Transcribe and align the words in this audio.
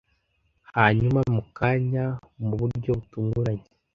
Hanyuma, 0.77 1.19
mu 1.33 1.41
kanya, 1.57 2.05
mu 2.45 2.53
buryo 2.59 2.89
butunguranye, 2.97 3.65